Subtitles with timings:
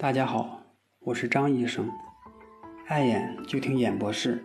[0.00, 0.62] 大家好，
[1.00, 1.90] 我是张医生，
[2.86, 4.44] 爱眼就听眼博士。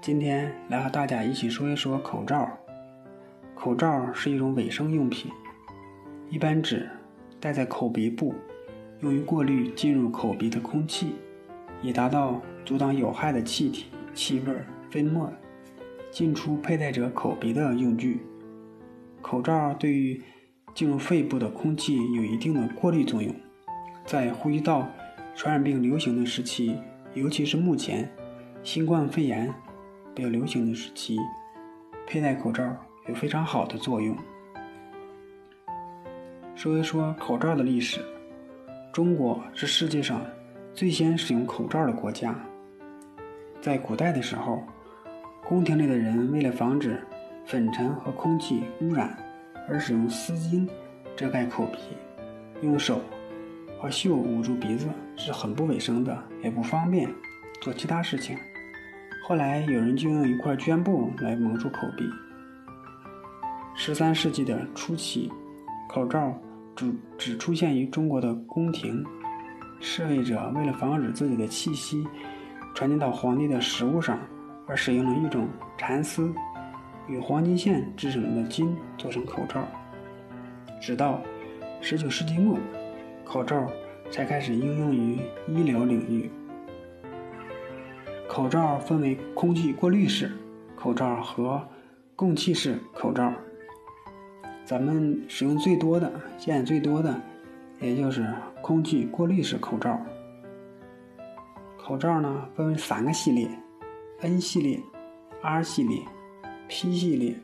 [0.00, 2.48] 今天来和大家一起说一说口罩。
[3.54, 5.30] 口罩是一种卫生用品，
[6.30, 6.88] 一般指
[7.38, 8.34] 戴在口鼻部，
[9.00, 11.16] 用于过滤进入口鼻的空气，
[11.82, 14.54] 以达到阻挡有害的气体、气味、
[14.90, 15.30] 飞沫
[16.10, 18.22] 进出佩戴者口鼻的用具。
[19.20, 20.22] 口罩对于
[20.74, 23.30] 进入肺部的空气有一定的过滤作用。
[24.10, 24.88] 在呼吸道
[25.36, 26.76] 传染病流行的时期，
[27.14, 28.10] 尤其是目前
[28.60, 29.54] 新冠肺炎
[30.12, 31.16] 比较流行的时期，
[32.08, 32.76] 佩戴口罩
[33.06, 34.16] 有非常好的作用。
[36.56, 38.00] 说一说口罩的历史，
[38.92, 40.20] 中国是世界上
[40.74, 42.34] 最先使用口罩的国家。
[43.60, 44.60] 在古代的时候，
[45.46, 47.00] 宫廷里的人为了防止
[47.44, 49.16] 粉尘和空气污染，
[49.68, 50.68] 而使用丝巾
[51.14, 51.78] 遮盖口鼻，
[52.60, 53.00] 用手。
[53.80, 57.08] 和袖捂住鼻子是很不卫生的，也不方便
[57.62, 58.36] 做其他事情。
[59.26, 62.04] 后来有人就用一块绢布来蒙住口鼻。
[63.74, 65.32] 十三世纪的初期，
[65.88, 66.38] 口罩
[66.76, 69.02] 只只出现于中国的宫廷，
[69.80, 72.06] 侍卫者为了防止自己的气息
[72.74, 74.18] 传进到皇帝的食物上，
[74.66, 75.48] 而使用了一种
[75.78, 76.30] 蚕丝
[77.08, 79.66] 与黄金线制成的巾做成口罩。
[80.82, 81.18] 直到
[81.80, 82.58] 十九世纪末。
[83.30, 83.70] 口罩
[84.10, 86.28] 才开始应用于医疗领域。
[88.26, 90.32] 口罩分为空气过滤式
[90.74, 91.64] 口罩和
[92.16, 93.32] 供气式口罩。
[94.64, 97.14] 咱们使用最多的、见最多的，
[97.78, 98.26] 也就是
[98.60, 99.96] 空气过滤式口罩。
[101.78, 103.48] 口罩呢分为三个系列
[104.22, 104.80] ：N 系列、
[105.40, 106.02] R 系列、
[106.66, 107.36] P 系列。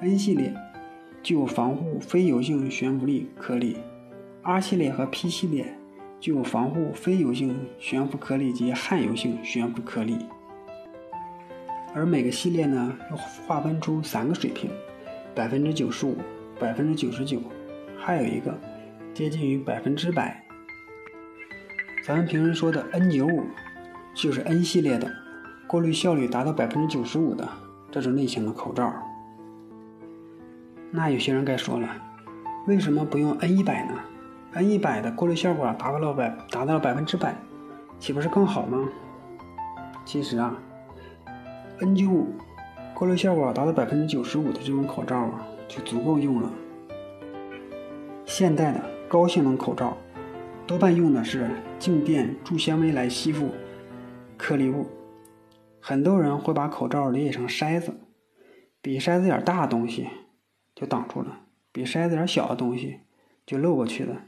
[0.00, 0.52] N 系列
[1.22, 3.76] 具有防护非油性悬浮粒颗粒。
[4.42, 5.74] R 系列和 P 系列
[6.20, 10.16] 具有防护非油性悬浮颗粒及氦油性悬浮颗粒，
[11.94, 14.70] 而每个系列呢又划分出三个水平：
[15.34, 16.16] 百分之九十五、
[16.58, 17.40] 百分之九十九，
[17.98, 18.58] 还有一个
[19.12, 20.42] 接近于百分之百。
[22.04, 23.44] 咱们平时说的 N95
[24.14, 25.12] 就是 N 系列的，
[25.66, 27.46] 过滤效率达到百分之九十五的
[27.90, 28.90] 这种类型的口罩。
[30.90, 31.88] 那有些人该说了，
[32.66, 34.00] 为什么不用 N100 呢
[34.58, 37.32] ？N 一百的过滤效果达到了百达到了百分之百，
[38.00, 38.88] 岂不是更好吗？
[40.04, 40.52] 其实啊
[41.78, 42.34] ，N 九五
[42.92, 46.50] 过滤效果达到百分之九十五的这种口罩啊，就足够用了。
[48.26, 49.96] 现代的高性能口罩
[50.66, 51.48] 多半用的是
[51.78, 53.52] 静电助纤维来吸附
[54.36, 54.88] 颗粒物，
[55.78, 57.94] 很多人会把口罩理解成筛子，
[58.82, 60.08] 比筛子眼大的东西
[60.74, 63.02] 就挡住了，比筛子眼小的东西
[63.46, 64.22] 就漏过去了。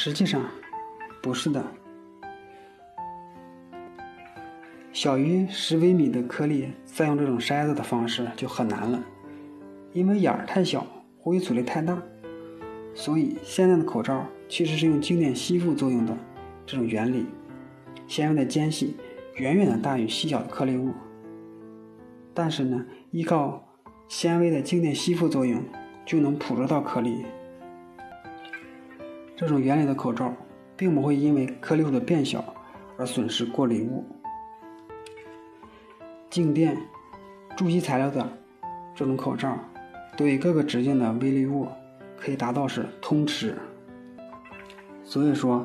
[0.00, 0.40] 实际上，
[1.20, 1.60] 不是的。
[4.92, 9.02] 小于十微米的颗粒，再用这种筛子的方式就很难了，
[9.92, 10.86] 因为眼儿太小，
[11.18, 12.00] 呼吸阻力太大。
[12.94, 16.16] 所以现在的口罩其实是用静电吸附作用的
[16.64, 17.26] 这种原理，
[18.06, 18.96] 纤维的间隙
[19.34, 20.92] 远远的大于细小的颗粒物。
[22.32, 23.68] 但是呢，依靠
[24.06, 25.60] 纤维的静电吸附作用，
[26.06, 27.26] 就能捕捉到颗粒。
[29.38, 30.34] 这种原理的口罩，
[30.76, 32.44] 并不会因为颗粒物的变小
[32.96, 34.04] 而损失过滤物。
[36.28, 36.76] 静电
[37.56, 38.28] 助吸材料的
[38.96, 39.56] 这种口罩，
[40.16, 41.68] 对各个直径的微粒物
[42.16, 43.56] 可以达到是通吃。
[45.04, 45.64] 所以说，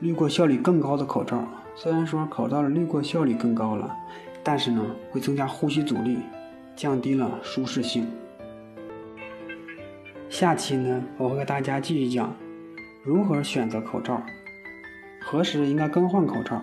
[0.00, 3.96] 滤过效率更高的口罩，虽然说口罩的滤过效率更高了，
[4.44, 6.18] 但是呢，会增加呼吸阻力，
[6.76, 8.06] 降低了舒适性。
[10.28, 12.36] 下期呢，我会和大家继续讲。
[13.06, 14.20] 如何选择口罩？
[15.22, 16.60] 何时应该更换口罩？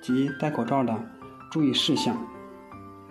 [0.00, 0.96] 及戴口罩的
[1.50, 2.16] 注意事项。